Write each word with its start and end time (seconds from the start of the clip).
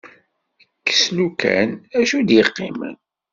Kkes 0.79 1.01
lukan, 1.17 1.69
acu 1.99 2.15
i 2.19 2.23
d-iqqimen? 2.27 2.95